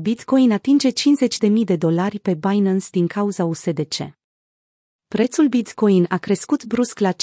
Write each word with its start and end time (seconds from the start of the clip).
Bitcoin 0.00 0.52
atinge 0.52 0.90
50.000 0.90 1.64
de 1.64 1.76
dolari 1.76 2.18
pe 2.18 2.34
Binance 2.34 2.86
din 2.90 3.06
cauza 3.06 3.44
USDC. 3.44 3.94
Prețul 5.08 5.48
Bitcoin 5.48 6.06
a 6.08 6.18
crescut 6.18 6.64
brusc 6.64 6.98
la 6.98 7.12
50.000 7.12 7.16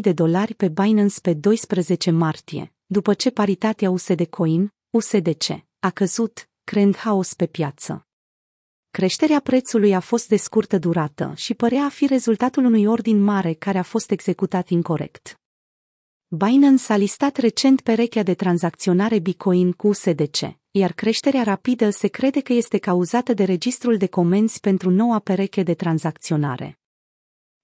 de 0.00 0.12
dolari 0.12 0.54
pe 0.54 0.68
Binance 0.68 1.20
pe 1.20 1.34
12 1.34 2.10
martie, 2.10 2.74
după 2.86 3.14
ce 3.14 3.30
paritatea 3.30 3.90
USD 3.90 4.26
Coin, 4.26 4.74
USDC, 4.90 5.64
a 5.78 5.90
căzut, 5.90 6.48
creând 6.64 6.96
haos 6.96 7.34
pe 7.34 7.46
piață. 7.46 8.06
Creșterea 8.90 9.40
prețului 9.40 9.94
a 9.94 10.00
fost 10.00 10.28
de 10.28 10.36
scurtă 10.36 10.78
durată 10.78 11.32
și 11.36 11.54
părea 11.54 11.84
a 11.84 11.88
fi 11.88 12.06
rezultatul 12.06 12.64
unui 12.64 12.86
ordin 12.86 13.22
mare 13.22 13.52
care 13.52 13.78
a 13.78 13.82
fost 13.82 14.10
executat 14.10 14.68
incorrect. 14.68 15.40
Binance 16.30 16.92
a 16.92 16.96
listat 16.96 17.36
recent 17.36 17.80
perechea 17.80 18.22
de 18.22 18.34
tranzacționare 18.34 19.18
Bitcoin 19.18 19.72
cu 19.72 19.86
USDC, 19.88 20.38
iar 20.70 20.92
creșterea 20.92 21.42
rapidă 21.42 21.90
se 21.90 22.08
crede 22.08 22.40
că 22.40 22.52
este 22.52 22.78
cauzată 22.78 23.34
de 23.34 23.44
registrul 23.44 23.96
de 23.96 24.06
comenzi 24.06 24.60
pentru 24.60 24.90
noua 24.90 25.18
pereche 25.18 25.62
de 25.62 25.74
tranzacționare. 25.74 26.78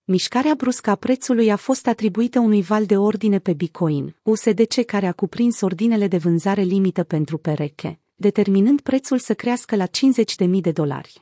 Mișcarea 0.04 0.54
bruscă 0.54 0.90
a 0.90 0.94
prețului 0.94 1.50
a 1.50 1.56
fost 1.56 1.86
atribuită 1.86 2.38
unui 2.38 2.62
val 2.62 2.86
de 2.86 2.96
ordine 2.96 3.38
pe 3.38 3.52
Bitcoin, 3.52 4.16
USDC 4.22 4.84
care 4.86 5.06
a 5.06 5.12
cuprins 5.12 5.60
ordinele 5.60 6.08
de 6.08 6.18
vânzare 6.18 6.62
limită 6.62 7.02
pentru 7.02 7.38
pereche, 7.38 8.00
determinând 8.14 8.80
prețul 8.80 9.18
să 9.18 9.34
crească 9.34 9.76
la 9.76 9.86
50.000 9.86 10.48
de 10.60 10.72
dolari. 10.72 11.20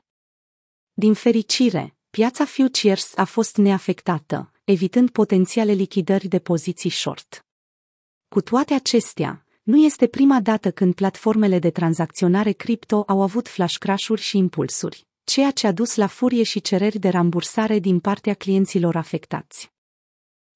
Din 0.93 1.15
fericire, 1.15 1.97
piața 2.11 2.45
futures 2.45 3.13
a 3.17 3.25
fost 3.25 3.57
neafectată, 3.57 4.53
evitând 4.73 5.11
potențiale 5.11 5.73
lichidări 5.73 6.29
de 6.29 6.39
poziții 6.39 6.91
short. 6.91 7.47
Cu 8.29 8.41
toate 8.41 8.75
acestea, 8.75 9.47
nu 9.63 9.77
este 9.77 10.07
prima 10.07 10.41
dată 10.41 10.71
când 10.71 10.95
platformele 10.95 11.59
de 11.59 11.71
tranzacționare 11.71 12.53
cripto 12.53 13.05
au 13.07 13.23
avut 13.23 13.49
flash 13.49 13.77
crash-uri 13.79 14.21
și 14.21 14.37
impulsuri, 14.37 15.07
ceea 15.25 15.51
ce 15.51 15.67
a 15.67 15.73
dus 15.73 15.95
la 15.97 16.07
furie 16.07 16.43
și 16.43 16.61
cereri 16.61 16.99
de 16.99 17.09
rambursare 17.09 17.79
din 17.79 18.01
partea 18.01 18.35
clienților 18.35 18.97
afectați. 18.97 19.73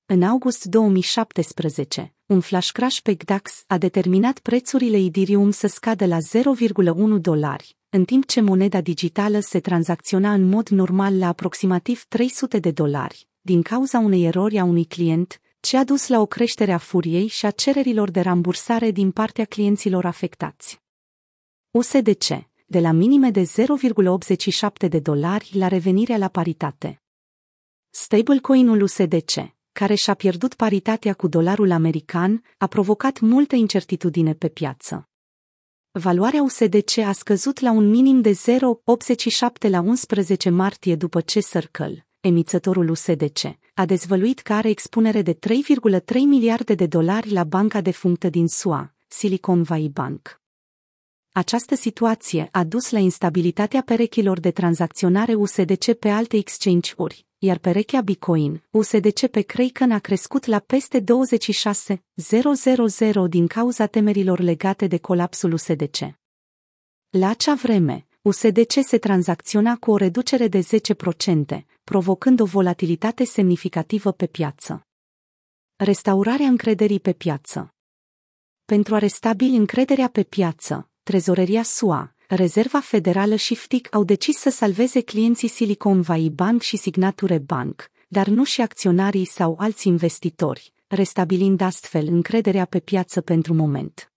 În 0.07 0.23
august 0.23 0.65
2017, 0.65 2.15
un 2.27 2.41
flash 2.41 2.71
crash 2.71 3.01
pe 3.01 3.15
GDAX 3.15 3.65
a 3.67 3.79
determinat 3.79 4.39
prețurile 4.39 4.97
Ethereum 4.97 5.51
să 5.51 5.67
scadă 5.67 6.07
la 6.07 6.19
0,1 6.19 7.21
dolari, 7.21 7.77
în 7.89 8.05
timp 8.05 8.27
ce 8.27 8.41
moneda 8.41 8.81
digitală 8.81 9.41
se 9.41 9.61
tranzacționa 9.61 10.33
în 10.33 10.49
mod 10.49 10.69
normal 10.69 11.19
la 11.19 11.27
aproximativ 11.27 12.05
300 12.09 12.59
de 12.59 12.71
dolari, 12.71 13.29
din 13.47 13.63
cauza 13.63 13.99
unei 13.99 14.25
erori 14.25 14.59
a 14.59 14.65
unui 14.65 14.85
client, 14.85 15.41
ce 15.61 15.77
a 15.77 15.85
dus 15.85 16.09
la 16.09 16.21
o 16.21 16.27
creștere 16.27 16.73
a 16.73 16.79
furiei 16.79 17.27
și 17.27 17.47
a 17.47 17.51
cererilor 17.51 18.11
de 18.11 18.21
rambursare 18.21 18.91
din 18.91 19.11
partea 19.11 19.45
clienților 19.45 20.05
afectați. 20.05 20.81
USDC, 21.71 22.27
de 22.67 22.81
la 22.81 22.93
minime 22.93 23.31
de 23.31 23.43
0,87 23.43 24.89
de 24.89 24.99
dolari 24.99 25.51
la 25.53 25.69
revenirea 25.69 26.17
la 26.17 26.29
paritate. 26.29 27.03
Stablecoin-ul 27.91 28.83
USDC, 28.83 29.55
care 29.73 29.95
și-a 29.95 30.15
pierdut 30.15 30.55
paritatea 30.55 31.15
cu 31.15 31.29
dolarul 31.29 31.71
american, 31.71 32.43
a 32.59 32.67
provocat 32.67 33.21
multă 33.21 33.55
incertitudine 33.55 34.35
pe 34.35 34.49
piață. 34.49 35.09
Valoarea 35.91 36.43
USDC 36.43 36.99
a 36.99 37.13
scăzut 37.13 37.61
la 37.61 37.71
un 37.71 37.91
minim 37.91 38.21
de 38.21 38.33
0,87 38.33 39.71
la 39.71 39.81
11 39.81 40.51
martie 40.51 40.97
după 40.97 41.21
ce 41.21 41.41
Circle, 41.41 42.06
emițătorul 42.27 42.89
USDC, 42.89 43.59
a 43.75 43.85
dezvăluit 43.85 44.41
că 44.41 44.53
are 44.53 44.69
expunere 44.69 45.23
de 45.23 45.35
3,3 45.35 45.41
miliarde 46.27 46.75
de 46.75 46.87
dolari 46.87 47.31
la 47.31 47.45
banca 47.45 47.81
defunctă 47.81 48.29
din 48.29 48.49
SUA, 48.49 48.95
Silicon 49.09 49.63
Valley 49.63 49.89
Bank. 49.89 50.41
Această 51.33 51.75
situație 51.75 52.49
a 52.53 52.65
dus 52.65 52.91
la 52.91 52.99
instabilitatea 52.99 53.83
perechilor 53.83 54.41
de 54.41 54.51
tranzacționare 54.51 55.35
USDC 55.35 55.93
pe 55.93 56.09
alte 56.09 56.37
exchange-uri, 56.37 57.27
iar 57.39 57.59
perechea 57.59 58.01
Bitcoin, 58.01 58.63
USDC 58.71 59.27
pe 59.27 59.41
Kraken 59.41 59.91
a 59.91 59.99
crescut 59.99 60.45
la 60.45 60.59
peste 60.59 61.00
26.000 61.00 61.06
din 63.29 63.47
cauza 63.47 63.87
temerilor 63.87 64.41
legate 64.41 64.87
de 64.87 64.99
colapsul 64.99 65.53
USDC. 65.53 65.99
La 67.11 67.29
acea 67.29 67.55
vreme, 67.55 68.06
USDC 68.26 68.72
se 68.87 68.98
tranzacționa 68.98 69.76
cu 69.76 69.91
o 69.91 69.97
reducere 69.97 70.48
de 70.48 70.60
10%, 71.59 71.64
provocând 71.84 72.41
o 72.41 72.44
volatilitate 72.44 73.25
semnificativă 73.25 74.12
pe 74.12 74.26
piață. 74.26 74.87
Restaurarea 75.76 76.47
încrederii 76.47 77.00
pe 77.00 77.12
piață 77.12 77.75
Pentru 78.64 78.94
a 78.94 78.98
restabili 78.98 79.56
încrederea 79.56 80.09
pe 80.09 80.22
piață, 80.22 80.91
Trezoreria 81.03 81.62
SUA, 81.62 82.14
Rezerva 82.28 82.81
Federală 82.81 83.34
și 83.34 83.54
FTIC 83.54 83.94
au 83.94 84.04
decis 84.04 84.37
să 84.37 84.50
salveze 84.50 85.00
clienții 85.00 85.48
Silicon 85.48 86.00
Valley 86.00 86.31
Bank 86.31 86.62
și 86.62 86.76
Signature 86.76 87.38
Bank, 87.38 87.91
dar 88.08 88.26
nu 88.26 88.44
și 88.44 88.60
acționarii 88.60 89.25
sau 89.25 89.56
alți 89.58 89.88
investitori, 89.88 90.72
restabilind 90.87 91.60
astfel 91.60 92.06
încrederea 92.06 92.64
pe 92.64 92.81
piață 92.81 93.20
pentru 93.20 93.54
moment. 93.54 94.12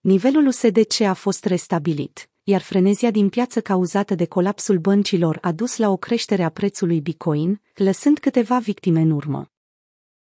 Nivelul 0.00 0.46
USDC 0.46 1.00
a 1.00 1.14
fost 1.14 1.44
restabilit, 1.44 2.30
iar 2.48 2.60
frenezia 2.60 3.10
din 3.10 3.28
piață 3.28 3.60
cauzată 3.60 4.14
de 4.14 4.26
colapsul 4.26 4.78
băncilor 4.78 5.38
a 5.40 5.52
dus 5.52 5.76
la 5.76 5.90
o 5.90 5.96
creștere 5.96 6.42
a 6.42 6.48
prețului 6.48 7.00
Bitcoin, 7.00 7.60
lăsând 7.74 8.18
câteva 8.18 8.58
victime 8.58 9.00
în 9.00 9.10
urmă. 9.10 9.50